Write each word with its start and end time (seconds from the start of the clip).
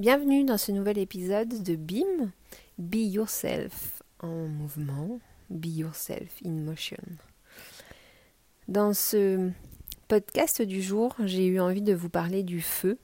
Bienvenue 0.00 0.44
dans 0.44 0.56
ce 0.56 0.72
nouvel 0.72 0.96
épisode 0.96 1.62
de 1.62 1.76
BIM, 1.76 2.32
Be 2.78 2.94
Yourself 2.94 4.02
en 4.20 4.46
mouvement, 4.46 5.20
Be 5.50 5.66
Yourself 5.66 6.40
in 6.42 6.52
Motion. 6.52 7.02
Dans 8.66 8.94
ce 8.94 9.50
podcast 10.08 10.62
du 10.62 10.80
jour, 10.80 11.14
j'ai 11.26 11.44
eu 11.44 11.60
envie 11.60 11.82
de 11.82 11.92
vous 11.92 12.08
parler 12.08 12.42
du 12.42 12.62
feu, 12.62 12.96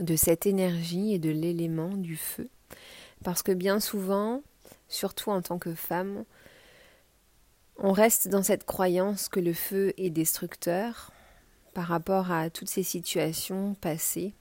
de 0.00 0.16
cette 0.16 0.46
énergie 0.46 1.12
et 1.12 1.18
de 1.18 1.28
l'élément 1.28 1.98
du 1.98 2.16
feu. 2.16 2.48
Parce 3.22 3.42
que 3.42 3.52
bien 3.52 3.78
souvent, 3.78 4.40
surtout 4.88 5.32
en 5.32 5.42
tant 5.42 5.58
que 5.58 5.74
femme, 5.74 6.24
on 7.76 7.92
reste 7.92 8.28
dans 8.28 8.42
cette 8.42 8.64
croyance 8.64 9.28
que 9.28 9.38
le 9.38 9.52
feu 9.52 9.92
est 9.98 10.08
destructeur 10.08 11.12
par 11.74 11.88
rapport 11.88 12.32
à 12.32 12.48
toutes 12.48 12.70
ces 12.70 12.82
situations 12.82 13.74
passées 13.82 14.32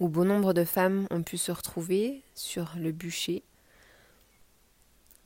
où 0.00 0.08
bon 0.08 0.24
nombre 0.24 0.52
de 0.52 0.64
femmes 0.64 1.06
ont 1.10 1.22
pu 1.22 1.36
se 1.36 1.50
retrouver 1.50 2.22
sur 2.34 2.74
le 2.76 2.92
bûcher, 2.92 3.42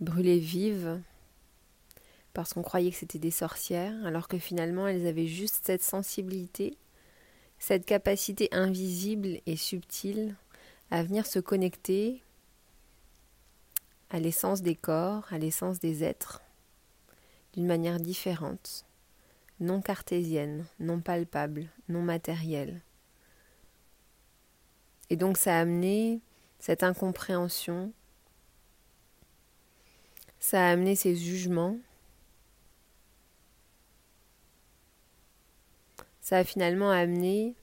brûlées 0.00 0.38
vives, 0.38 1.00
parce 2.32 2.54
qu'on 2.54 2.62
croyait 2.62 2.90
que 2.90 2.96
c'était 2.96 3.18
des 3.18 3.30
sorcières, 3.30 3.94
alors 4.06 4.28
que 4.28 4.38
finalement 4.38 4.88
elles 4.88 5.06
avaient 5.06 5.26
juste 5.26 5.60
cette 5.64 5.82
sensibilité, 5.82 6.76
cette 7.58 7.84
capacité 7.84 8.48
invisible 8.52 9.40
et 9.46 9.56
subtile 9.56 10.34
à 10.90 11.02
venir 11.02 11.26
se 11.26 11.38
connecter 11.38 12.22
à 14.10 14.20
l'essence 14.20 14.62
des 14.62 14.74
corps, 14.74 15.26
à 15.30 15.38
l'essence 15.38 15.78
des 15.78 16.04
êtres, 16.04 16.42
d'une 17.54 17.66
manière 17.66 18.00
différente, 18.00 18.84
non 19.60 19.80
cartésienne, 19.80 20.66
non 20.80 21.00
palpable, 21.00 21.68
non 21.88 22.02
matérielle. 22.02 22.80
Et 25.12 25.16
donc 25.16 25.36
ça 25.36 25.58
a 25.58 25.60
amené 25.60 26.22
cette 26.58 26.82
incompréhension, 26.82 27.92
ça 30.40 30.66
a 30.66 30.70
amené 30.70 30.96
ces 30.96 31.14
jugements, 31.14 31.76
ça 36.22 36.38
a 36.38 36.44
finalement 36.44 36.90
amené 36.90 37.54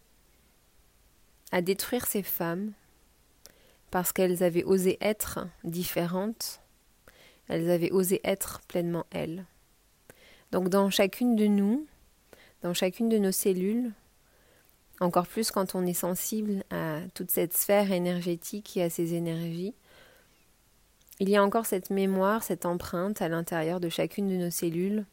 à 1.52 1.64
détruire 1.64 2.06
ces 2.06 2.22
femmes 2.22 2.74
parce 3.90 4.14
qu'elles 4.14 4.44
avaient 4.44 4.64
osé 4.64 5.00
être 5.02 5.48
différentes, 5.64 6.62
elles 7.48 7.72
avaient 7.72 7.92
osé 7.92 8.22
être 8.24 8.62
pleinement 8.68 9.08
elles. 9.10 9.44
Donc 10.52 10.70
dans 10.70 10.92
chacune 10.92 11.36
de 11.36 11.48
nous, 11.48 11.88
dans 12.62 12.76
chacune 12.76 13.10
de 13.10 13.18
nos 13.18 13.32
cellules, 13.32 13.92
encore 15.00 15.28
plus 15.28 15.52
quand 15.52 15.76
on 15.76 15.86
est 15.86 15.94
sensible 15.94 16.64
à 16.70 17.00
toute 17.14 17.32
cette 17.32 17.56
sphère 17.56 17.92
énergétique 17.92 18.76
et 18.78 18.84
à 18.84 18.90
ces 18.90 19.14
énergies. 19.14 19.74
Il 21.20 21.30
y 21.30 21.36
a 21.36 21.44
encore 21.44 21.66
cette 21.66 21.90
mémoire, 21.90 22.44
cette 22.44 22.66
empreinte 22.66 23.22
à 23.22 23.30
l'intérieur 23.30 23.80
de 23.80 23.90
chacune 23.90 24.30
de 24.30 24.36
nos 24.36 24.52
cellules 24.52 25.06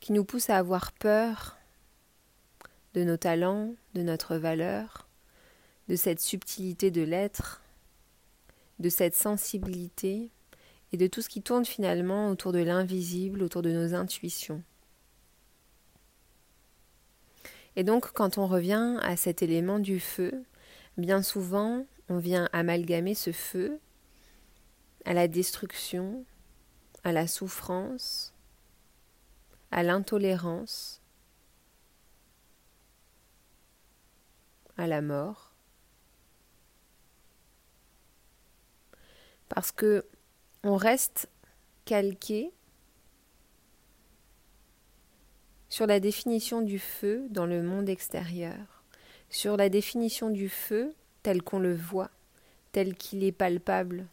qui 0.00 0.12
nous 0.12 0.24
pousse 0.24 0.50
à 0.50 0.58
avoir 0.58 0.92
peur 0.92 1.56
de 2.94 3.04
nos 3.04 3.16
talents, 3.16 3.74
de 3.94 4.02
notre 4.02 4.36
valeur, 4.36 5.08
de 5.88 5.96
cette 5.96 6.20
subtilité 6.20 6.90
de 6.90 7.02
l'être, 7.02 7.60
de 8.78 8.88
cette 8.88 9.14
sensibilité 9.14 10.30
et 10.92 10.96
de 10.96 11.06
tout 11.06 11.22
ce 11.22 11.28
qui 11.28 11.42
tourne 11.42 11.64
finalement 11.64 12.30
autour 12.30 12.52
de 12.52 12.60
l'invisible, 12.60 13.42
autour 13.42 13.62
de 13.62 13.70
nos 13.70 13.94
intuitions. 13.94 14.62
Et 17.76 17.84
donc 17.84 18.12
quand 18.12 18.38
on 18.38 18.46
revient 18.46 18.98
à 19.02 19.16
cet 19.16 19.42
élément 19.42 19.78
du 19.78 20.00
feu, 20.00 20.44
bien 20.96 21.22
souvent 21.22 21.86
on 22.08 22.18
vient 22.18 22.48
amalgamer 22.52 23.14
ce 23.14 23.32
feu 23.32 23.78
à 25.04 25.12
la 25.12 25.28
destruction, 25.28 26.24
à 27.04 27.12
la 27.12 27.26
souffrance, 27.26 28.34
à 29.70 29.82
l'intolérance, 29.82 31.02
à 34.78 34.86
la 34.86 35.02
mort. 35.02 35.52
Parce 39.48 39.70
que 39.70 40.06
on 40.64 40.76
reste 40.76 41.28
calqué 41.84 42.52
sur 45.76 45.86
la 45.86 46.00
définition 46.00 46.62
du 46.62 46.78
feu 46.78 47.26
dans 47.28 47.44
le 47.44 47.62
monde 47.62 47.90
extérieur, 47.90 48.82
sur 49.28 49.58
la 49.58 49.68
définition 49.68 50.30
du 50.30 50.48
feu 50.48 50.94
tel 51.22 51.42
qu'on 51.42 51.58
le 51.58 51.74
voit, 51.76 52.10
tel 52.72 52.94
qu'il 52.94 53.22
est 53.22 53.30
palpable, 53.30 54.06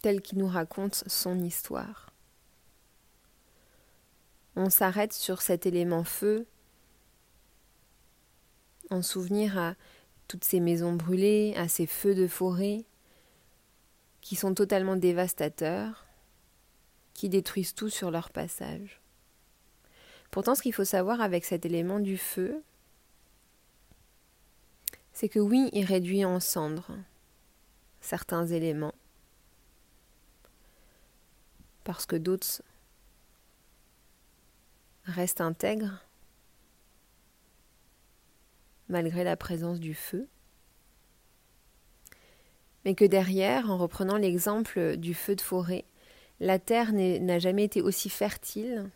tel 0.00 0.22
qu'il 0.22 0.38
nous 0.38 0.46
raconte 0.46 1.04
son 1.06 1.38
histoire. 1.40 2.14
On 4.56 4.70
s'arrête 4.70 5.12
sur 5.12 5.42
cet 5.42 5.66
élément 5.66 6.04
feu 6.04 6.46
en 8.88 9.02
souvenir 9.02 9.58
à 9.58 9.74
toutes 10.28 10.44
ces 10.44 10.60
maisons 10.60 10.94
brûlées, 10.94 11.52
à 11.58 11.68
ces 11.68 11.86
feux 11.86 12.14
de 12.14 12.26
forêt 12.26 12.86
qui 14.22 14.34
sont 14.34 14.54
totalement 14.54 14.96
dévastateurs, 14.96 16.06
qui 17.14 17.28
détruisent 17.28 17.74
tout 17.74 17.90
sur 17.90 18.10
leur 18.10 18.30
passage. 18.30 19.00
Pourtant, 20.30 20.54
ce 20.54 20.62
qu'il 20.62 20.72
faut 20.72 20.84
savoir 20.84 21.20
avec 21.20 21.44
cet 21.44 21.66
élément 21.66 21.98
du 21.98 22.16
feu, 22.16 22.62
c'est 25.12 25.28
que 25.28 25.40
oui, 25.40 25.68
il 25.72 25.84
réduit 25.84 26.24
en 26.24 26.40
cendres 26.40 26.96
certains 28.00 28.46
éléments, 28.46 28.94
parce 31.84 32.06
que 32.06 32.16
d'autres 32.16 32.62
restent 35.04 35.40
intègres 35.40 36.04
malgré 38.88 39.24
la 39.24 39.36
présence 39.36 39.80
du 39.80 39.94
feu, 39.94 40.28
mais 42.84 42.94
que 42.94 43.04
derrière, 43.04 43.70
en 43.70 43.76
reprenant 43.76 44.16
l'exemple 44.16 44.96
du 44.96 45.14
feu 45.14 45.36
de 45.36 45.40
forêt, 45.40 45.84
la 46.40 46.58
terre 46.58 46.92
n'a 46.92 47.38
jamais 47.38 47.64
été 47.64 47.82
aussi 47.82 48.08
fertile, 48.08 48.88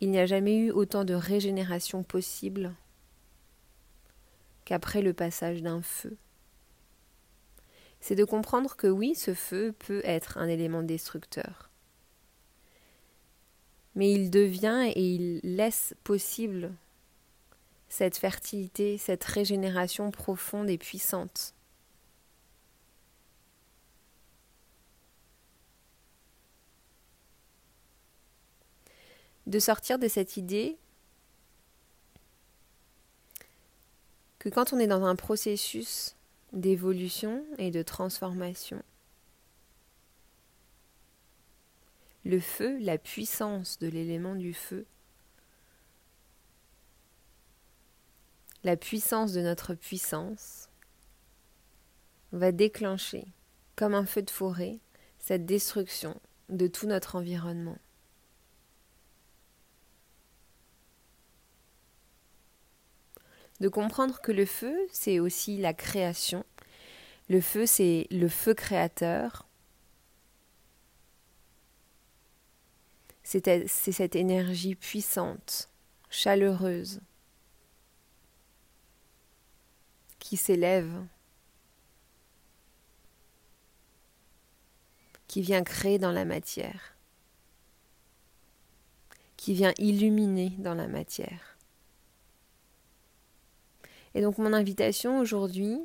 il 0.00 0.10
n'y 0.10 0.18
a 0.18 0.26
jamais 0.26 0.56
eu 0.56 0.70
autant 0.70 1.04
de 1.04 1.14
régénération 1.14 2.02
possible 2.02 2.74
qu'après 4.64 5.02
le 5.02 5.12
passage 5.12 5.62
d'un 5.62 5.82
feu. 5.82 6.16
C'est 8.00 8.14
de 8.14 8.24
comprendre 8.24 8.76
que 8.76 8.86
oui, 8.86 9.14
ce 9.14 9.34
feu 9.34 9.74
peut 9.78 10.02
être 10.04 10.38
un 10.38 10.48
élément 10.48 10.82
destructeur. 10.82 11.70
Mais 13.94 14.10
il 14.10 14.30
devient 14.30 14.90
et 14.94 15.14
il 15.14 15.40
laisse 15.42 15.94
possible 16.02 16.72
cette 17.88 18.16
fertilité, 18.16 18.98
cette 18.98 19.22
régénération 19.22 20.10
profonde 20.10 20.70
et 20.70 20.78
puissante. 20.78 21.54
De 29.46 29.58
sortir 29.58 29.98
de 29.98 30.08
cette 30.08 30.36
idée 30.36 30.78
que 34.38 34.48
quand 34.48 34.72
on 34.72 34.78
est 34.78 34.86
dans 34.86 35.04
un 35.04 35.16
processus 35.16 36.16
d'évolution 36.52 37.44
et 37.58 37.70
de 37.70 37.82
transformation, 37.82 38.82
le 42.24 42.40
feu, 42.40 42.78
la 42.80 42.98
puissance 42.98 43.78
de 43.78 43.88
l'élément 43.88 44.34
du 44.34 44.54
feu, 44.54 44.86
la 48.64 48.76
puissance 48.76 49.32
de 49.32 49.40
notre 49.40 49.74
puissance 49.74 50.68
va 52.32 52.52
déclencher, 52.52 53.26
comme 53.76 53.94
un 53.94 54.06
feu 54.06 54.22
de 54.22 54.30
forêt, 54.30 54.78
cette 55.18 55.46
destruction 55.46 56.20
de 56.48 56.66
tout 56.66 56.86
notre 56.86 57.16
environnement. 57.16 57.78
De 63.62 63.68
comprendre 63.68 64.20
que 64.20 64.32
le 64.32 64.44
feu, 64.44 64.76
c'est 64.90 65.20
aussi 65.20 65.56
la 65.56 65.72
création. 65.72 66.44
Le 67.28 67.40
feu, 67.40 67.64
c'est 67.64 68.08
le 68.10 68.28
feu 68.28 68.54
créateur. 68.54 69.46
C'est 73.22 73.68
cette 73.68 74.16
énergie 74.16 74.74
puissante, 74.74 75.70
chaleureuse, 76.10 77.00
qui 80.18 80.36
s'élève, 80.36 81.06
qui 85.28 85.40
vient 85.40 85.62
créer 85.62 86.00
dans 86.00 86.10
la 86.10 86.24
matière, 86.24 86.96
qui 89.36 89.54
vient 89.54 89.72
illuminer 89.78 90.50
dans 90.58 90.74
la 90.74 90.88
matière 90.88 91.51
Et 94.14 94.22
donc 94.22 94.38
mon 94.38 94.52
invitation 94.52 95.18
aujourd'hui, 95.18 95.80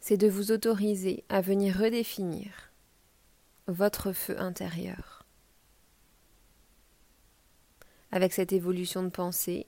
c'est 0.00 0.16
de 0.16 0.28
vous 0.28 0.52
autoriser 0.52 1.24
à 1.28 1.40
venir 1.40 1.76
redéfinir 1.78 2.72
votre 3.66 4.12
feu 4.12 4.38
intérieur. 4.40 5.24
Avec 8.10 8.32
cette 8.32 8.52
évolution 8.52 9.02
de 9.02 9.08
pensée, 9.08 9.66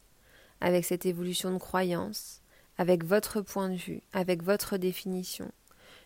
avec 0.60 0.84
cette 0.84 1.06
évolution 1.06 1.52
de 1.52 1.58
croyance, 1.58 2.42
avec 2.78 3.04
votre 3.04 3.40
point 3.40 3.70
de 3.70 3.76
vue, 3.76 4.02
avec 4.12 4.42
votre 4.42 4.76
définition, 4.76 5.50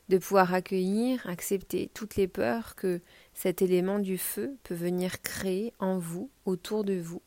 de 0.08 0.18
pouvoir 0.18 0.54
accueillir, 0.54 1.26
accepter 1.26 1.90
toutes 1.92 2.16
les 2.16 2.28
peurs 2.28 2.76
que 2.76 3.00
cet 3.34 3.62
élément 3.62 3.98
du 3.98 4.18
feu 4.18 4.56
peut 4.62 4.74
venir 4.74 5.20
créer 5.22 5.72
en 5.78 5.98
vous, 5.98 6.30
autour 6.44 6.84
de 6.84 6.98
vous, 6.98 7.22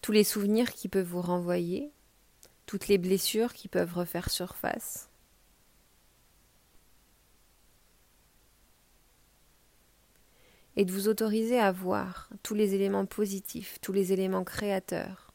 tous 0.00 0.12
les 0.12 0.24
souvenirs 0.24 0.72
qui 0.72 0.88
peuvent 0.88 1.06
vous 1.06 1.20
renvoyer, 1.20 1.90
toutes 2.66 2.88
les 2.88 2.98
blessures 2.98 3.52
qui 3.52 3.68
peuvent 3.68 3.94
refaire 3.94 4.30
surface. 4.30 5.08
Et 10.76 10.84
de 10.84 10.92
vous 10.92 11.08
autoriser 11.08 11.58
à 11.58 11.72
voir 11.72 12.30
tous 12.42 12.54
les 12.54 12.74
éléments 12.74 13.06
positifs, 13.06 13.78
tous 13.80 13.92
les 13.92 14.12
éléments 14.12 14.44
créateurs, 14.44 15.32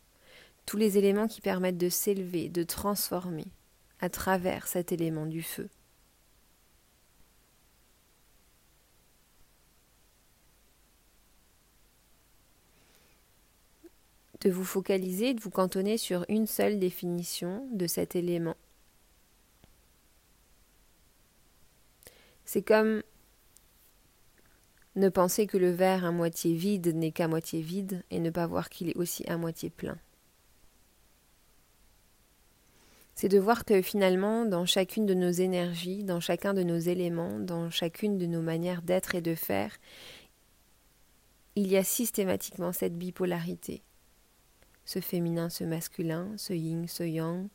tous 0.66 0.78
les 0.78 0.98
éléments 0.98 1.28
qui 1.28 1.42
permettent 1.42 1.78
de 1.78 1.90
s'élever, 1.90 2.48
de 2.48 2.64
transformer 2.64 3.48
à 4.00 4.10
travers 4.10 4.68
cet 4.68 4.92
élément 4.92 5.26
du 5.26 5.42
feu. 5.42 5.70
De 14.44 14.52
vous 14.52 14.66
focaliser, 14.66 15.34
de 15.34 15.40
vous 15.40 15.50
cantonner 15.50 15.98
sur 15.98 16.26
une 16.28 16.48
seule 16.48 16.78
définition 16.78 17.66
de 17.72 17.88
cet 17.88 18.16
élément. 18.16 18.58
C'est 22.44 22.62
comme 22.62 23.04
ne 24.96 25.08
penser 25.08 25.48
que 25.48 25.58
le 25.58 25.72
verre 25.72 26.04
à 26.04 26.12
moitié 26.12 26.54
vide 26.56 26.94
n'est 26.94 27.14
qu'à 27.14 27.30
moitié 27.30 27.62
vide 27.62 28.04
et 28.12 28.20
ne 28.20 28.30
pas 28.30 28.46
voir 28.46 28.70
qu'il 28.70 28.90
est 28.90 28.98
aussi 28.98 29.26
à 29.30 29.38
moitié 29.38 29.70
plein. 29.70 29.98
C'est 33.16 33.30
de 33.30 33.40
voir 33.40 33.64
que 33.64 33.82
finalement, 33.82 34.46
dans 34.46 34.66
chacune 34.66 35.06
de 35.06 35.14
nos 35.14 35.32
énergies, 35.32 36.04
dans 36.04 36.20
chacun 36.20 36.54
de 36.54 36.64
nos 36.64 36.78
éléments, 36.78 37.40
dans 37.40 37.70
chacune 37.70 38.18
de 38.18 38.26
nos 38.26 38.42
manières 38.42 38.82
d'être 38.82 39.16
et 39.16 39.22
de 39.22 39.36
faire, 39.36 39.78
il 41.56 41.72
y 41.72 41.78
a 41.78 41.84
systématiquement 41.84 42.74
cette 42.74 42.98
bipolarité 42.98 43.84
ce 44.86 45.00
féminin, 45.00 45.50
ce 45.50 45.64
masculin, 45.64 46.34
ce 46.38 46.54
yin, 46.54 46.88
ce 46.88 47.04
yang, 47.04 47.48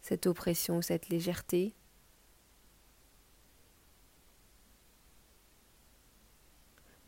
cette 0.00 0.26
oppression, 0.26 0.82
cette 0.82 1.08
légèreté. 1.08 1.74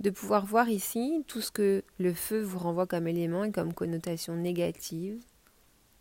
De 0.01 0.11
pouvoir 0.11 0.45
voir 0.45 0.69
ici 0.69 1.25
tout 1.27 1.41
ce 1.41 1.51
que 1.51 1.83
le 1.99 2.13
feu 2.13 2.43
vous 2.43 2.59
renvoie 2.59 2.87
comme 2.87 3.09
élément 3.09 3.45
et 3.45 3.53
comme 3.53 3.73
connotation 3.73 4.37
négative, 4.37 5.23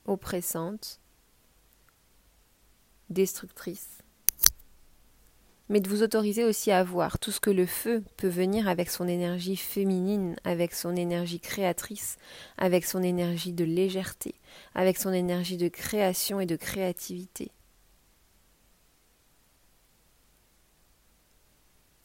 oppressante, 0.05 0.99
destructrice 3.09 4.02
mais 5.69 5.79
de 5.79 5.89
vous 5.89 6.03
autoriser 6.03 6.43
aussi 6.43 6.71
à 6.71 6.83
voir 6.83 7.19
tout 7.19 7.31
ce 7.31 7.39
que 7.39 7.49
le 7.49 7.65
feu 7.65 8.03
peut 8.17 8.27
venir 8.27 8.67
avec 8.67 8.89
son 8.89 9.07
énergie 9.07 9.55
féminine, 9.55 10.35
avec 10.43 10.73
son 10.73 10.95
énergie 10.95 11.39
créatrice, 11.39 12.17
avec 12.57 12.85
son 12.85 13.01
énergie 13.01 13.53
de 13.53 13.63
légèreté, 13.63 14.35
avec 14.75 14.97
son 14.97 15.13
énergie 15.13 15.57
de 15.57 15.69
création 15.69 16.39
et 16.39 16.45
de 16.45 16.55
créativité. 16.55 17.51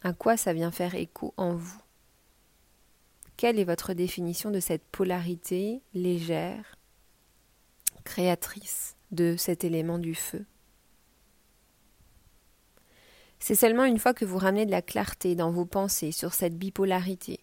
À 0.05 0.13
quoi 0.13 0.37
ça 0.37 0.53
vient 0.53 0.71
faire 0.71 0.95
écho 0.95 1.35
en 1.37 1.55
vous? 1.55 1.83
Quelle 3.37 3.59
est 3.59 3.65
votre 3.65 3.95
définition 3.95 4.51
de 4.51 4.61
cette 4.61 4.85
polarité 4.85 5.83
légère, 5.95 6.77
créatrice 8.05 8.97
de 9.11 9.37
cet 9.37 9.65
élément 9.65 9.99
du 9.99 10.15
feu? 10.15 10.45
C'est 13.41 13.55
seulement 13.55 13.85
une 13.85 13.99
fois 13.99 14.15
que 14.15 14.25
vous 14.25 14.39
ramenez 14.39 14.67
de 14.67 14.71
la 14.71 14.83
clarté 14.83 15.35
dans 15.35 15.51
vos 15.51 15.65
pensées 15.65 16.13
sur 16.13 16.35
cette 16.35 16.57
bipolarité. 16.57 17.41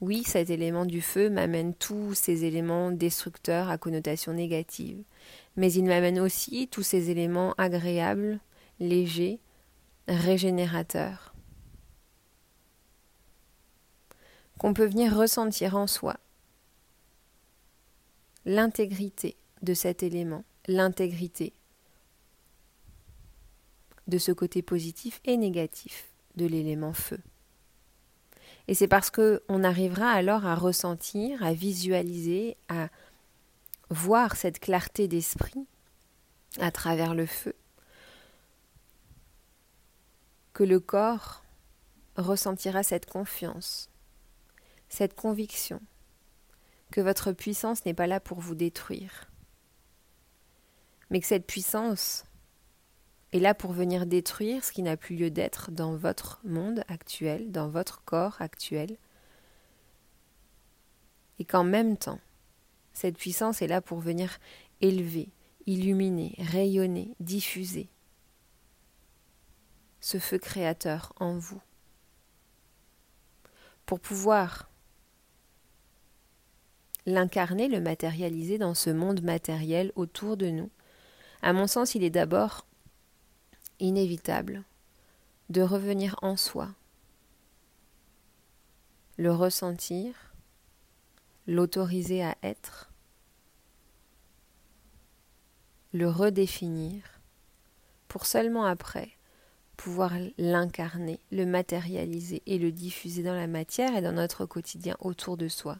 Oui, 0.00 0.22
cet 0.24 0.50
élément 0.50 0.86
du 0.86 1.00
feu 1.00 1.28
m'amène 1.28 1.74
tous 1.74 2.14
ces 2.14 2.44
éléments 2.44 2.92
destructeurs 2.92 3.68
à 3.68 3.78
connotation 3.78 4.32
négative, 4.32 5.02
mais 5.56 5.72
il 5.72 5.84
m'amène 5.84 6.20
aussi 6.20 6.68
tous 6.68 6.84
ces 6.84 7.10
éléments 7.10 7.54
agréables, 7.58 8.38
légers, 8.78 9.40
régénérateurs, 10.06 11.34
qu'on 14.58 14.72
peut 14.72 14.86
venir 14.86 15.16
ressentir 15.16 15.76
en 15.76 15.86
soi. 15.86 16.16
L'intégrité 18.44 19.36
de 19.62 19.74
cet 19.74 20.02
élément, 20.02 20.44
l'intégrité 20.68 21.52
de 24.08 24.18
ce 24.18 24.32
côté 24.32 24.62
positif 24.62 25.20
et 25.24 25.36
négatif 25.36 26.08
de 26.36 26.46
l'élément 26.46 26.92
feu. 26.92 27.20
Et 28.66 28.74
c'est 28.74 28.88
parce 28.88 29.10
que 29.10 29.42
on 29.48 29.64
arrivera 29.64 30.10
alors 30.10 30.46
à 30.46 30.54
ressentir, 30.54 31.42
à 31.42 31.52
visualiser, 31.52 32.56
à 32.68 32.88
voir 33.90 34.36
cette 34.36 34.60
clarté 34.60 35.08
d'esprit 35.08 35.66
à 36.58 36.70
travers 36.70 37.14
le 37.14 37.26
feu, 37.26 37.54
que 40.52 40.64
le 40.64 40.80
corps 40.80 41.42
ressentira 42.16 42.82
cette 42.82 43.06
confiance, 43.06 43.90
cette 44.88 45.14
conviction 45.14 45.80
que 46.90 47.00
votre 47.00 47.32
puissance 47.32 47.84
n'est 47.84 47.94
pas 47.94 48.06
là 48.06 48.20
pour 48.20 48.40
vous 48.40 48.54
détruire, 48.54 49.30
mais 51.10 51.20
que 51.20 51.26
cette 51.26 51.46
puissance 51.46 52.24
est 53.32 53.40
là 53.40 53.54
pour 53.54 53.72
venir 53.72 54.06
détruire 54.06 54.64
ce 54.64 54.72
qui 54.72 54.82
n'a 54.82 54.96
plus 54.96 55.16
lieu 55.16 55.30
d'être 55.30 55.70
dans 55.70 55.94
votre 55.96 56.40
monde 56.44 56.82
actuel, 56.88 57.50
dans 57.50 57.68
votre 57.68 58.02
corps 58.04 58.40
actuel, 58.40 58.96
et 61.38 61.44
qu'en 61.44 61.64
même 61.64 61.96
temps, 61.96 62.20
cette 62.92 63.18
puissance 63.18 63.62
est 63.62 63.68
là 63.68 63.80
pour 63.80 64.00
venir 64.00 64.38
élever, 64.80 65.28
illuminer, 65.66 66.34
rayonner, 66.38 67.14
diffuser 67.20 67.88
ce 70.00 70.18
feu 70.18 70.38
créateur 70.38 71.12
en 71.20 71.36
vous, 71.36 71.60
pour 73.84 74.00
pouvoir 74.00 74.68
l'incarner, 77.04 77.68
le 77.68 77.80
matérialiser 77.80 78.58
dans 78.58 78.74
ce 78.74 78.90
monde 78.90 79.22
matériel 79.22 79.92
autour 79.96 80.36
de 80.36 80.50
nous. 80.50 80.70
À 81.42 81.52
mon 81.52 81.66
sens, 81.66 81.94
il 81.94 82.04
est 82.04 82.10
d'abord 82.10 82.66
inévitable 83.80 84.64
de 85.50 85.62
revenir 85.62 86.16
en 86.22 86.36
soi, 86.36 86.68
le 89.16 89.32
ressentir, 89.32 90.34
l'autoriser 91.46 92.22
à 92.22 92.36
être, 92.42 92.90
le 95.92 96.08
redéfinir, 96.08 97.02
pour 98.08 98.26
seulement 98.26 98.64
après 98.64 99.10
pouvoir 99.76 100.12
l'incarner, 100.38 101.20
le 101.30 101.46
matérialiser 101.46 102.42
et 102.46 102.58
le 102.58 102.72
diffuser 102.72 103.22
dans 103.22 103.34
la 103.34 103.46
matière 103.46 103.96
et 103.96 104.02
dans 104.02 104.12
notre 104.12 104.44
quotidien 104.44 104.96
autour 105.00 105.36
de 105.36 105.48
soi. 105.48 105.78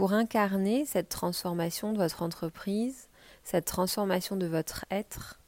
Pour 0.00 0.14
incarner 0.14 0.86
cette 0.86 1.10
transformation 1.10 1.92
de 1.92 1.98
votre 1.98 2.22
entreprise, 2.22 3.10
cette 3.44 3.66
transformation 3.66 4.34
de 4.34 4.46
votre 4.46 4.86
être, 4.90 5.38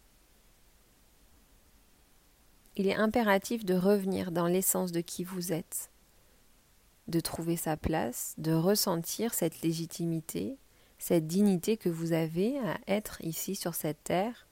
il 2.76 2.86
est 2.86 2.94
impératif 2.94 3.64
de 3.64 3.72
revenir 3.72 4.30
dans 4.30 4.46
l'essence 4.46 4.92
de 4.92 5.00
qui 5.00 5.24
vous 5.24 5.54
êtes, 5.54 5.90
de 7.08 7.18
trouver 7.18 7.56
sa 7.56 7.78
place, 7.78 8.34
de 8.36 8.52
ressentir 8.52 9.32
cette 9.32 9.62
légitimité, 9.62 10.58
cette 10.98 11.26
dignité 11.26 11.78
que 11.78 11.88
vous 11.88 12.12
avez 12.12 12.58
à 12.58 12.78
être 12.86 13.24
ici 13.24 13.56
sur 13.56 13.74
cette 13.74 14.04
terre, 14.04 14.46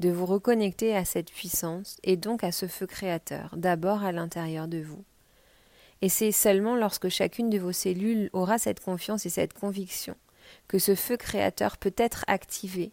de 0.00 0.10
vous 0.10 0.26
reconnecter 0.26 0.96
à 0.96 1.04
cette 1.04 1.30
puissance 1.30 1.96
et 2.02 2.16
donc 2.16 2.42
à 2.42 2.50
ce 2.50 2.66
feu 2.66 2.88
créateur, 2.88 3.54
d'abord 3.56 4.02
à 4.02 4.10
l'intérieur 4.10 4.66
de 4.66 4.78
vous. 4.78 5.04
Et 6.02 6.08
c'est 6.08 6.32
seulement 6.32 6.74
lorsque 6.74 7.08
chacune 7.08 7.48
de 7.48 7.58
vos 7.58 7.72
cellules 7.72 8.28
aura 8.32 8.58
cette 8.58 8.80
confiance 8.80 9.24
et 9.24 9.30
cette 9.30 9.54
conviction 9.54 10.16
que 10.66 10.80
ce 10.80 10.96
feu 10.96 11.16
créateur 11.16 11.78
peut 11.78 11.94
être 11.96 12.24
activé, 12.26 12.92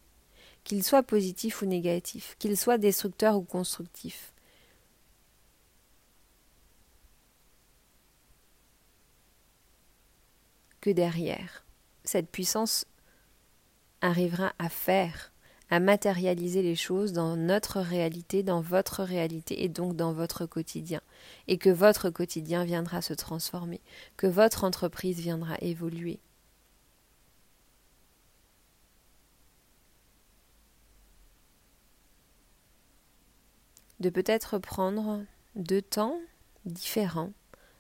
qu'il 0.63 0.83
soit 0.83 1.03
positif 1.03 1.61
ou 1.61 1.65
négatif, 1.65 2.35
qu'il 2.37 2.55
soit 2.55 2.77
destructeur 2.77 3.35
ou 3.35 3.41
constructif. 3.41 4.31
Que 10.79 10.91
derrière, 10.91 11.65
cette 12.03 12.29
puissance 12.29 12.85
arrivera 14.01 14.53
à 14.59 14.69
faire 14.69 15.31
à 15.69 15.79
matérialiser 15.79 16.61
les 16.61 16.75
choses 16.75 17.13
dans 17.13 17.35
notre 17.35 17.79
réalité, 17.79 18.41
dans 18.41 18.61
votre 18.61 19.03
réalité 19.03 19.63
et 19.63 19.69
donc 19.69 19.95
dans 19.95 20.13
votre 20.13 20.45
quotidien. 20.45 21.01
Et 21.47 21.57
que 21.57 21.69
votre 21.69 22.09
quotidien 22.09 22.63
viendra 22.65 23.01
se 23.01 23.13
transformer, 23.13 23.81
que 24.17 24.27
votre 24.27 24.63
entreprise 24.63 25.19
viendra 25.19 25.55
évoluer. 25.61 26.19
De 33.99 34.09
peut-être 34.09 34.57
prendre 34.57 35.23
deux 35.55 35.81
temps 35.81 36.19
différents, 36.65 37.33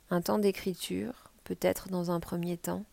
un 0.09 0.21
temps 0.21 0.37
d'écriture, 0.37 1.31
peut-être 1.45 1.87
dans 1.89 2.11
un 2.11 2.19
premier 2.19 2.57
temps, 2.57 2.83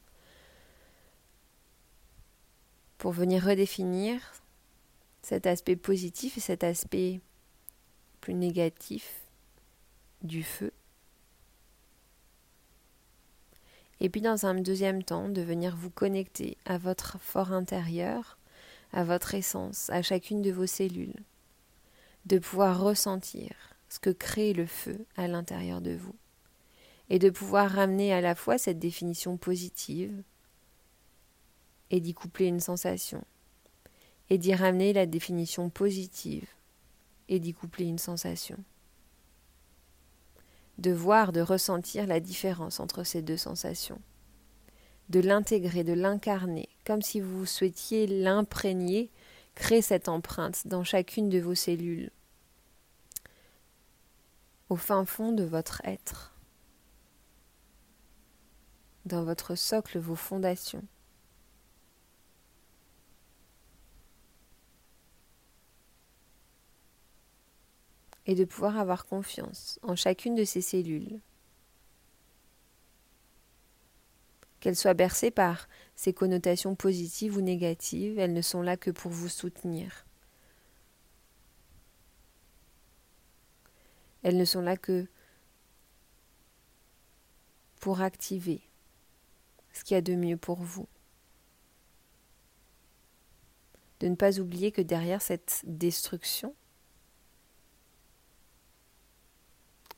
pour 2.98 3.12
venir 3.12 3.44
redéfinir 3.44 4.20
cet 5.26 5.48
aspect 5.48 5.74
positif 5.74 6.38
et 6.38 6.40
cet 6.40 6.62
aspect 6.62 7.20
plus 8.20 8.34
négatif 8.34 9.22
du 10.22 10.44
feu. 10.44 10.72
Et 13.98 14.08
puis 14.08 14.20
dans 14.20 14.46
un 14.46 14.54
deuxième 14.54 15.02
temps, 15.02 15.28
de 15.28 15.42
venir 15.42 15.74
vous 15.74 15.90
connecter 15.90 16.56
à 16.64 16.78
votre 16.78 17.18
fort 17.18 17.52
intérieur, 17.52 18.38
à 18.92 19.02
votre 19.02 19.34
essence, 19.34 19.90
à 19.90 20.00
chacune 20.00 20.42
de 20.42 20.52
vos 20.52 20.68
cellules, 20.68 21.24
de 22.26 22.38
pouvoir 22.38 22.80
ressentir 22.80 23.50
ce 23.88 23.98
que 23.98 24.10
crée 24.10 24.52
le 24.52 24.66
feu 24.66 25.06
à 25.16 25.26
l'intérieur 25.26 25.80
de 25.80 25.96
vous, 25.96 26.14
et 27.10 27.18
de 27.18 27.30
pouvoir 27.30 27.68
ramener 27.68 28.12
à 28.12 28.20
la 28.20 28.36
fois 28.36 28.58
cette 28.58 28.78
définition 28.78 29.36
positive 29.36 30.22
et 31.90 31.98
d'y 31.98 32.14
coupler 32.14 32.46
une 32.46 32.60
sensation, 32.60 33.24
et 34.30 34.38
d'y 34.38 34.54
ramener 34.54 34.92
la 34.92 35.06
définition 35.06 35.70
positive 35.70 36.46
et 37.28 37.38
d'y 37.40 37.54
coupler 37.54 37.86
une 37.86 37.98
sensation. 37.98 38.58
De 40.78 40.92
voir, 40.92 41.32
de 41.32 41.40
ressentir 41.40 42.06
la 42.06 42.20
différence 42.20 42.80
entre 42.80 43.04
ces 43.04 43.22
deux 43.22 43.36
sensations. 43.36 44.00
De 45.08 45.20
l'intégrer, 45.20 45.84
de 45.84 45.92
l'incarner, 45.92 46.68
comme 46.84 47.02
si 47.02 47.20
vous 47.20 47.46
souhaitiez 47.46 48.06
l'imprégner, 48.06 49.10
créer 49.54 49.82
cette 49.82 50.08
empreinte 50.08 50.66
dans 50.66 50.84
chacune 50.84 51.28
de 51.28 51.38
vos 51.38 51.54
cellules, 51.54 52.10
au 54.68 54.76
fin 54.76 55.04
fond 55.04 55.32
de 55.32 55.44
votre 55.44 55.80
être, 55.84 56.34
dans 59.04 59.22
votre 59.22 59.54
socle, 59.54 59.98
vos 59.98 60.16
fondations. 60.16 60.84
Et 68.26 68.34
de 68.34 68.44
pouvoir 68.44 68.78
avoir 68.78 69.06
confiance 69.06 69.78
en 69.82 69.96
chacune 69.96 70.34
de 70.34 70.44
ces 70.44 70.60
cellules. 70.60 71.20
Qu'elles 74.60 74.76
soient 74.76 74.94
bercées 74.94 75.30
par 75.30 75.68
ces 75.94 76.12
connotations 76.12 76.74
positives 76.74 77.36
ou 77.36 77.40
négatives, 77.40 78.18
elles 78.18 78.32
ne 78.32 78.42
sont 78.42 78.62
là 78.62 78.76
que 78.76 78.90
pour 78.90 79.12
vous 79.12 79.28
soutenir. 79.28 80.04
Elles 84.22 84.36
ne 84.36 84.44
sont 84.44 84.60
là 84.60 84.76
que 84.76 85.06
pour 87.78 88.00
activer 88.00 88.60
ce 89.72 89.84
qu'il 89.84 89.94
y 89.94 89.98
a 89.98 90.00
de 90.00 90.16
mieux 90.16 90.36
pour 90.36 90.58
vous. 90.58 90.88
De 94.00 94.08
ne 94.08 94.16
pas 94.16 94.40
oublier 94.40 94.72
que 94.72 94.82
derrière 94.82 95.22
cette 95.22 95.62
destruction, 95.64 96.56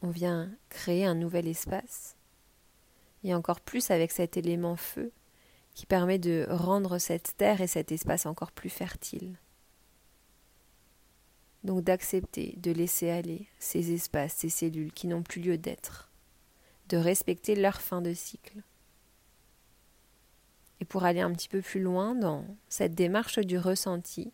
on 0.03 0.11
vient 0.11 0.51
créer 0.69 1.05
un 1.05 1.15
nouvel 1.15 1.49
espace, 1.49 2.17
et 3.25 3.35
encore 3.35 3.61
plus 3.61 3.91
avec 3.91 4.13
cet 4.13 4.37
élément 4.37 4.77
feu 4.77 5.13
qui 5.75 5.87
permet 5.87 6.19
de 6.19 6.47
rendre 6.51 6.99
cette 6.99 7.37
terre 7.37 7.61
et 7.61 7.67
cet 7.67 7.93
espace 7.93 8.27
encore 8.27 8.53
plus 8.53 8.71
fertile. 8.71 9.39
Donc 11.65 11.83
d'accepter, 11.85 12.55
de 12.59 12.71
laisser 12.71 13.11
aller 13.11 13.47
ces 13.59 13.93
espaces, 13.93 14.35
ces 14.35 14.49
cellules 14.49 14.93
qui 14.93 15.07
n'ont 15.07 15.23
plus 15.23 15.41
lieu 15.41 15.59
d'être, 15.59 16.11
de 16.89 16.97
respecter 16.97 17.55
leur 17.55 17.81
fin 17.81 18.01
de 18.01 18.15
cycle. 18.15 18.63
Et 20.81 20.85
pour 20.85 21.05
aller 21.05 21.21
un 21.21 21.33
petit 21.33 21.49
peu 21.49 21.61
plus 21.61 21.81
loin 21.81 22.15
dans 22.15 22.45
cette 22.69 22.95
démarche 22.95 23.39
du 23.39 23.59
ressenti, 23.59 24.33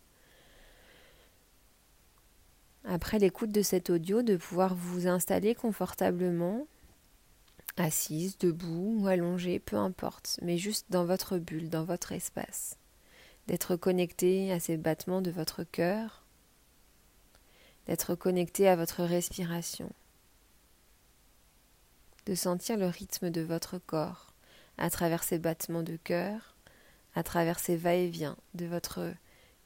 après 2.84 3.18
l'écoute 3.18 3.50
de 3.50 3.62
cet 3.62 3.90
audio, 3.90 4.22
de 4.22 4.36
pouvoir 4.36 4.74
vous 4.74 5.06
installer 5.06 5.54
confortablement, 5.54 6.66
assise, 7.76 8.38
debout 8.38 9.00
ou 9.00 9.06
allongée, 9.08 9.58
peu 9.58 9.76
importe, 9.76 10.38
mais 10.42 10.58
juste 10.58 10.86
dans 10.90 11.04
votre 11.04 11.38
bulle, 11.38 11.70
dans 11.70 11.84
votre 11.84 12.12
espace. 12.12 12.78
D'être 13.46 13.76
connecté 13.76 14.52
à 14.52 14.60
ces 14.60 14.76
battements 14.76 15.22
de 15.22 15.30
votre 15.30 15.64
cœur, 15.64 16.24
d'être 17.86 18.14
connecté 18.14 18.68
à 18.68 18.76
votre 18.76 19.02
respiration, 19.02 19.90
de 22.26 22.34
sentir 22.34 22.78
le 22.78 22.86
rythme 22.86 23.30
de 23.30 23.42
votre 23.42 23.78
corps 23.78 24.32
à 24.78 24.90
travers 24.90 25.22
ces 25.22 25.38
battements 25.38 25.82
de 25.82 25.96
cœur, 25.96 26.54
à 27.14 27.22
travers 27.22 27.58
ces 27.58 27.76
va-et-vient 27.76 28.36
de 28.54 28.66
votre 28.66 29.12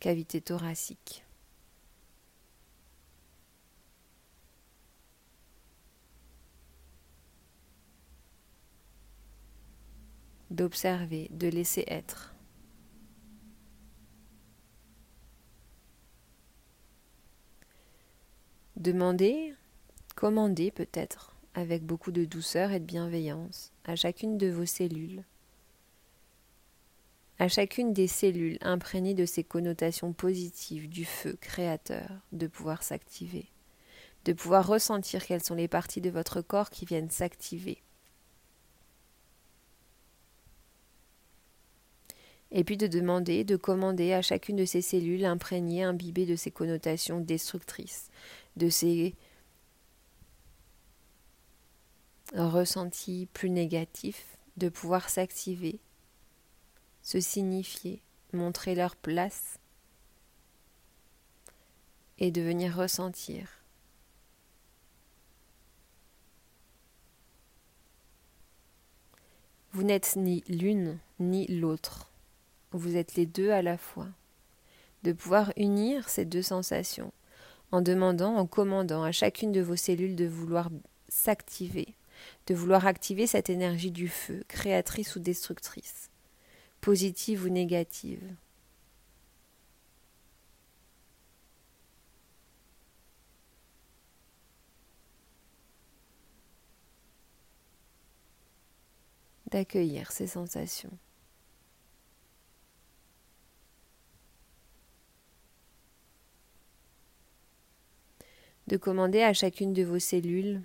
cavité 0.01 0.41
thoracique. 0.41 1.25
D'observer, 10.51 11.29
de 11.31 11.49
laisser 11.49 11.85
être. 11.89 12.35
Demandez, 18.77 19.55
commandez 20.15 20.71
peut-être, 20.71 21.37
avec 21.55 21.85
beaucoup 21.85 22.13
de 22.13 22.25
douceur 22.25 22.71
et 22.71 22.79
de 22.79 22.85
bienveillance, 22.85 23.73
à 23.85 23.97
chacune 23.97 24.39
de 24.39 24.47
vos 24.47 24.67
cellules, 24.67 25.25
à 27.41 27.49
chacune 27.49 27.93
des 27.93 28.07
cellules 28.07 28.59
imprégnées 28.61 29.15
de 29.15 29.27
ces 29.27 29.45
connotations 29.45 30.13
positives 30.13 30.89
du 30.89 31.05
feu 31.05 31.37
créateur, 31.41 32.09
de 32.33 32.47
pouvoir 32.47 32.83
s'activer, 32.83 33.51
de 34.25 34.33
pouvoir 34.33 34.67
ressentir 34.67 35.27
quelles 35.27 35.43
sont 35.43 35.55
les 35.55 35.69
parties 35.69 36.01
de 36.01 36.11
votre 36.11 36.41
corps 36.41 36.71
qui 36.71 36.85
viennent 36.85 37.11
s'activer, 37.11 37.83
et 42.51 42.65
puis 42.65 42.77
de 42.77 42.87
demander, 42.87 43.45
de 43.45 43.57
commander 43.57 44.13
à 44.13 44.23
chacune 44.23 44.57
de 44.57 44.65
ces 44.65 44.83
cellules 44.83 45.25
imprégnées, 45.25 45.85
imbibées 45.85 46.27
de 46.27 46.37
ces 46.37 46.51
connotations 46.51 47.21
destructrices, 47.21 48.11
de 48.57 48.71
ces 48.71 49.15
ressentis 52.35 53.29
plus 53.33 53.51
négatifs, 53.51 54.39
de 54.57 54.69
pouvoir 54.69 55.09
s'activer, 55.09 55.81
se 57.03 57.21
signifier, 57.21 58.03
montrer 58.33 58.75
leur 58.75 58.97
place 58.97 59.59
et 62.19 62.31
de 62.31 62.43
venir 62.43 62.77
ressentir. 62.77 63.49
Vous 69.73 69.83
n'êtes 69.85 70.17
ni 70.17 70.43
l'une 70.49 70.99
ni 71.21 71.47
l'autre 71.47 72.08
vous 72.73 72.97
êtes 72.97 73.15
les 73.15 73.27
deux 73.27 73.51
à 73.51 73.63
la 73.63 73.79
fois, 73.79 74.09
de 75.03 75.13
pouvoir 75.13 75.53
unir 75.57 76.09
ces 76.09 76.25
deux 76.25 76.43
sensations 76.43 77.13
en 77.73 77.81
demandant, 77.81 78.37
en 78.37 78.47
commandant 78.47 79.03
à 79.03 79.13
chacune 79.13 79.53
de 79.53 79.61
vos 79.61 79.77
cellules 79.77 80.17
de 80.17 80.27
vouloir 80.27 80.71
s'activer, 81.09 81.95
de 82.47 82.55
vouloir 82.55 82.87
activer 82.87 83.27
cette 83.27 83.51
énergie 83.51 83.91
du 83.91 84.09
feu, 84.09 84.43
créatrice 84.49 85.17
ou 85.17 85.21
destructrice, 85.21 86.11
positive 86.81 87.45
ou 87.45 87.49
négative. 87.49 88.23
d'accueillir 99.51 100.13
ces 100.13 100.27
sensations. 100.27 100.93
De 108.69 108.77
commander 108.77 109.23
à 109.23 109.33
chacune 109.33 109.73
de 109.73 109.83
vos 109.83 109.99
cellules. 109.99 110.61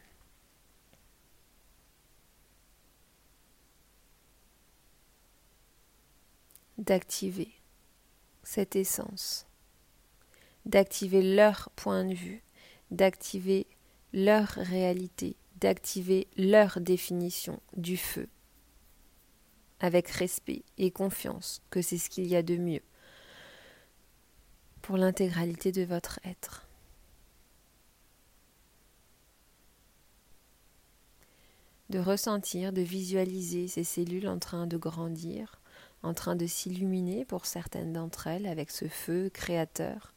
D'activer 6.78 7.50
cette 8.44 8.76
essence, 8.76 9.48
d'activer 10.66 11.36
leur 11.36 11.70
point 11.78 12.04
de 12.04 12.14
vue, 12.14 12.44
d'activer 12.92 13.66
leur 14.12 14.48
réalité, 14.50 15.38
d'activer 15.62 16.28
leur 16.36 16.82
définition 16.82 17.62
du 17.78 17.96
feu, 17.96 18.28
avec 19.80 20.10
respect 20.10 20.64
et 20.78 20.92
confiance 20.92 21.62
que 21.70 21.82
c'est 21.82 21.98
ce 21.98 22.10
qu'il 22.10 22.28
y 22.28 22.36
a 22.36 22.44
de 22.44 22.58
mieux 22.58 22.84
pour 24.82 24.98
l'intégralité 24.98 25.72
de 25.72 25.84
votre 25.84 26.20
être. 26.26 26.63
De 31.94 32.00
ressentir, 32.00 32.74
de 32.74 32.82
visualiser 32.82 33.68
ces 33.68 33.84
cellules 33.84 34.28
en 34.28 34.40
train 34.40 34.66
de 34.66 34.78
grandir, 34.78 35.62
en 36.02 36.16
train 36.16 36.36
de 36.36 36.48
s'illuminer 36.48 37.24
pour 37.24 37.46
certaines 37.46 37.94
d'entre 37.94 38.26
elles 38.26 38.48
avec 38.48 38.72
ce 38.72 38.88
feu 38.88 39.30
créateur, 39.32 40.12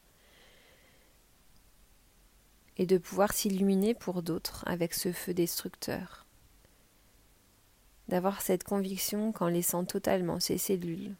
et 2.77 2.87
de 2.87 2.97
pouvoir 2.97 3.31
s'illuminer 3.31 3.93
pour 3.93 4.23
d'autres 4.23 4.63
avec 4.65 4.95
ce 4.95 5.11
feu 5.11 5.35
destructeur. 5.35 6.25
D'avoir 8.07 8.41
cette 8.41 8.63
conviction 8.63 9.31
qu'en 9.31 9.47
laissant 9.47 9.85
totalement 9.85 10.39
ces 10.39 10.57
cellules 10.57 11.13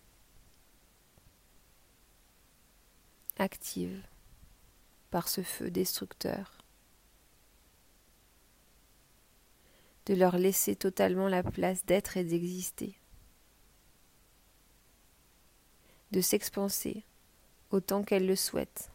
actives 3.37 4.01
par 5.11 5.27
ce 5.27 5.43
feu 5.43 5.69
destructeur, 5.69 6.56
de 10.07 10.15
leur 10.15 10.37
laisser 10.37 10.75
totalement 10.75 11.29
la 11.29 11.43
place 11.43 11.85
d'être 11.85 12.17
et 12.17 12.23
d'exister, 12.23 12.97
de 16.11 16.21
s'expanser 16.21 17.03
autant 17.69 18.03
qu'elles 18.03 18.25
le 18.25 18.35
souhaitent 18.35 18.89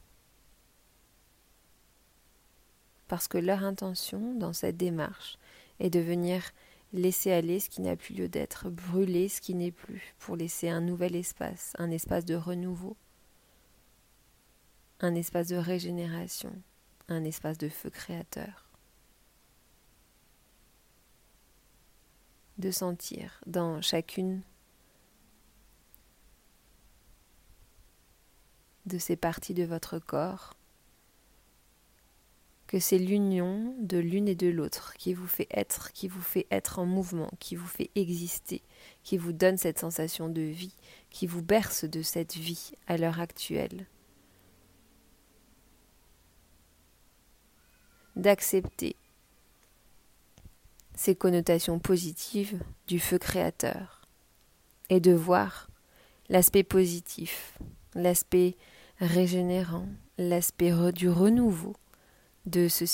parce 3.13 3.29
que 3.29 3.37
leur 3.37 3.63
intention 3.63 4.33
dans 4.37 4.55
cette 4.55 4.79
démarche 4.79 5.37
est 5.81 5.91
de 5.91 6.01
venir 6.01 6.51
laisser 6.95 7.31
aller 7.31 7.61
ce 7.61 7.69
qui 7.69 7.83
n'a 7.83 7.95
plus 7.95 8.15
lieu 8.15 8.27
d'être, 8.27 8.71
brûler 8.71 9.29
ce 9.29 9.43
qui 9.43 9.55
n'est 9.55 9.71
plus, 9.71 10.15
pour 10.19 10.35
laisser 10.35 10.71
un 10.71 10.81
nouvel 10.81 11.15
espace, 11.15 11.75
un 11.79 11.91
espace 11.91 12.25
de 12.25 12.35
renouveau, 12.35 12.97
un 15.01 15.15
espace 15.15 15.49
de 15.49 15.57
régénération, 15.57 16.55
un 17.09 17.23
espace 17.25 17.59
de 17.59 17.69
feu 17.69 17.91
créateur. 17.91 18.72
De 22.63 22.71
sentir 22.71 23.41
dans 23.45 23.83
chacune 23.83 24.41
de 28.87 28.99
ces 28.99 29.17
parties 29.17 29.53
de 29.53 29.65
votre 29.65 29.99
corps 29.99 30.55
que 32.69 32.79
c'est 32.79 32.99
l'union 32.99 33.75
de 33.81 33.99
l'une 33.99 34.29
et 34.29 34.37
de 34.37 34.47
l'autre 34.47 34.95
qui 34.97 35.13
vous 35.13 35.27
fait 35.27 35.49
être, 35.51 35.91
qui 35.91 36.07
vous 36.07 36.23
fait 36.23 36.47
être 36.53 36.79
en 36.79 36.87
mouvement, 36.87 37.33
qui 37.41 37.57
vous 37.57 37.67
fait 37.67 37.91
exister, 37.97 38.63
qui 39.03 39.19
vous 39.19 39.33
donne 39.33 39.59
cette 39.59 39.81
sensation 39.81 40.29
de 40.29 40.43
vie, 40.43 40.77
qui 41.11 41.27
vous 41.27 41.43
berce 41.43 41.85
de 41.85 42.03
cette 42.03 42.37
vie 42.37 42.75
à 42.87 42.97
l'heure 42.97 43.19
actuelle. 43.19 43.87
D'accepter 48.15 48.95
ces 50.95 51.15
connotations 51.15 51.79
positives 51.79 52.61
du 52.87 53.01
feu 53.01 53.19
créateur 53.19 54.03
et 54.89 55.01
de 55.01 55.13
voir 55.13 55.69
l'aspect 56.29 56.63
positif, 56.63 57.59
l'aspect 57.95 58.57
régénérant, 58.99 59.89
l'aspect 60.19 60.73
du 60.93 61.09
renouveau 61.09 61.75
de 62.47 62.69
ce 62.69 62.85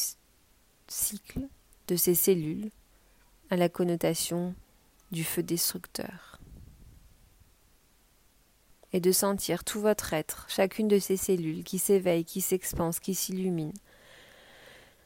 cycle, 0.89 1.49
de 1.87 1.97
ces 1.97 2.15
cellules, 2.15 2.71
à 3.51 3.57
la 3.57 3.69
connotation 3.69 4.55
du 5.11 5.25
feu 5.25 5.43
destructeur. 5.43 6.41
Et 8.93 9.01
de 9.01 9.13
sentir 9.13 9.65
tout 9.65 9.81
votre 9.81 10.15
être, 10.15 10.47
chacune 10.49 10.89
de 10.89 10.99
ces 10.99 11.17
cellules 11.17 11.63
qui 11.63 11.79
s'éveille, 11.79 12.25
qui 12.25 12.41
s'expanse, 12.41 13.01
qui 13.01 13.15
s'illumine, 13.15 13.75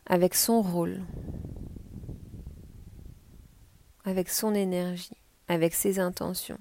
avec 0.06 0.34
son 0.34 0.62
rôle, 0.62 1.00
avec 4.04 4.28
son 4.28 4.54
énergie, 4.54 5.16
avec 5.48 5.74
ses 5.74 5.98
intentions, 5.98 6.58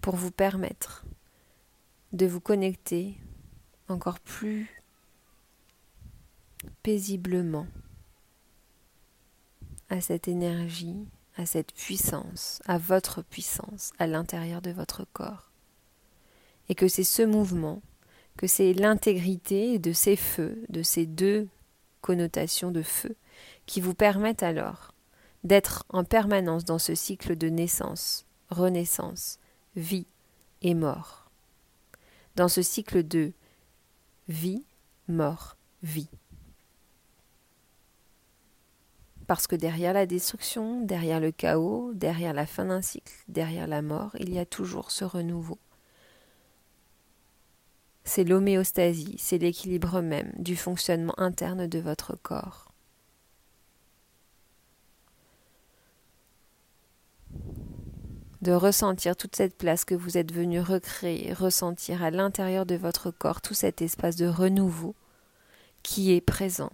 pour 0.00 0.16
vous 0.16 0.30
permettre 0.30 1.04
de 2.12 2.26
vous 2.26 2.40
connecter 2.40 3.14
encore 3.88 4.20
plus 4.20 4.82
paisiblement 6.82 7.66
à 9.90 10.00
cette 10.00 10.28
énergie, 10.28 11.06
à 11.36 11.46
cette 11.46 11.72
puissance, 11.72 12.62
à 12.66 12.78
votre 12.78 13.22
puissance 13.22 13.92
à 13.98 14.06
l'intérieur 14.06 14.62
de 14.62 14.70
votre 14.70 15.04
corps. 15.12 15.50
Et 16.68 16.74
que 16.74 16.88
c'est 16.88 17.04
ce 17.04 17.22
mouvement, 17.22 17.82
que 18.36 18.46
c'est 18.46 18.72
l'intégrité 18.72 19.78
de 19.78 19.92
ces 19.92 20.16
feux, 20.16 20.64
de 20.68 20.82
ces 20.82 21.06
deux 21.06 21.48
connotations 22.00 22.70
de 22.70 22.82
feu, 22.82 23.14
qui 23.66 23.80
vous 23.80 23.94
permettent 23.94 24.42
alors 24.42 24.93
d'être 25.44 25.84
en 25.90 26.04
permanence 26.04 26.64
dans 26.64 26.78
ce 26.78 26.94
cycle 26.94 27.36
de 27.36 27.48
naissance, 27.48 28.26
renaissance, 28.50 29.38
vie 29.76 30.06
et 30.62 30.74
mort. 30.74 31.30
Dans 32.34 32.48
ce 32.48 32.62
cycle 32.62 33.06
de 33.06 33.32
vie, 34.28 34.64
mort, 35.06 35.56
vie. 35.82 36.08
Parce 39.26 39.46
que 39.46 39.56
derrière 39.56 39.92
la 39.92 40.06
destruction, 40.06 40.80
derrière 40.80 41.20
le 41.20 41.30
chaos, 41.30 41.92
derrière 41.94 42.34
la 42.34 42.46
fin 42.46 42.66
d'un 42.66 42.82
cycle, 42.82 43.12
derrière 43.28 43.66
la 43.66 43.80
mort, 43.80 44.16
il 44.18 44.32
y 44.32 44.38
a 44.38 44.44
toujours 44.44 44.90
ce 44.90 45.04
renouveau. 45.04 45.58
C'est 48.04 48.24
l'homéostasie, 48.24 49.16
c'est 49.18 49.38
l'équilibre 49.38 50.02
même 50.02 50.30
du 50.36 50.56
fonctionnement 50.56 51.18
interne 51.18 51.66
de 51.66 51.78
votre 51.78 52.16
corps. 52.16 52.63
De 58.44 58.52
ressentir 58.52 59.16
toute 59.16 59.34
cette 59.34 59.58
place 59.58 59.84
que 59.84 59.96
vous 59.96 60.16
êtes 60.16 60.32
venu 60.32 60.60
recréer, 60.60 61.32
ressentir 61.32 62.04
à 62.04 62.12
l'intérieur 62.12 62.64
de 62.64 62.76
votre 62.76 63.10
corps 63.10 63.40
tout 63.40 63.54
cet 63.54 63.82
espace 63.82 64.14
de 64.14 64.26
renouveau 64.26 64.94
qui 65.82 66.12
est 66.12 66.20
présent 66.20 66.70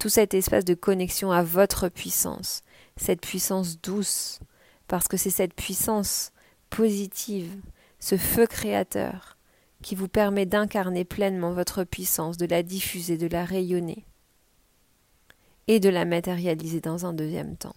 tout 0.00 0.08
cet 0.08 0.32
espace 0.32 0.64
de 0.64 0.74
connexion 0.74 1.30
à 1.30 1.42
votre 1.42 1.88
puissance, 1.88 2.64
cette 2.96 3.20
puissance 3.20 3.80
douce, 3.80 4.40
parce 4.88 5.06
que 5.06 5.18
c'est 5.18 5.30
cette 5.30 5.54
puissance 5.54 6.32
positive, 6.70 7.54
ce 8.00 8.16
feu 8.16 8.46
créateur, 8.46 9.36
qui 9.82 9.94
vous 9.94 10.08
permet 10.08 10.46
d'incarner 10.46 11.04
pleinement 11.04 11.52
votre 11.52 11.84
puissance, 11.84 12.38
de 12.38 12.46
la 12.46 12.62
diffuser, 12.62 13.18
de 13.18 13.26
la 13.26 13.44
rayonner, 13.44 14.06
et 15.68 15.80
de 15.80 15.90
la 15.90 16.06
matérialiser 16.06 16.80
dans 16.80 17.04
un 17.04 17.12
deuxième 17.12 17.56
temps. 17.56 17.76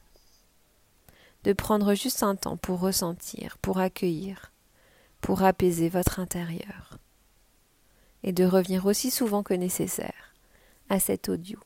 De 1.43 1.53
prendre 1.53 1.93
juste 1.93 2.23
un 2.23 2.35
temps 2.35 2.57
pour 2.57 2.79
ressentir, 2.79 3.57
pour 3.57 3.79
accueillir, 3.79 4.51
pour 5.19 5.43
apaiser 5.43 5.89
votre 5.89 6.19
intérieur, 6.19 6.97
et 8.23 8.31
de 8.31 8.45
revenir 8.45 8.85
aussi 8.85 9.11
souvent 9.11 9.43
que 9.43 9.53
nécessaire 9.53 10.33
à 10.89 10.99
cet 10.99 11.29
audio. 11.29 11.59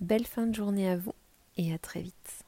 Belle 0.00 0.26
fin 0.26 0.46
de 0.46 0.54
journée 0.54 0.88
à 0.88 0.96
vous 0.96 1.14
et 1.56 1.72
à 1.72 1.78
très 1.78 2.02
vite. 2.02 2.45